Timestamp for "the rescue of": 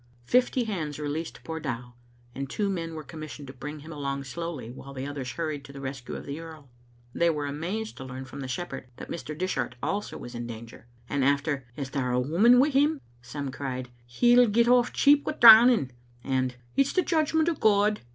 5.71-6.25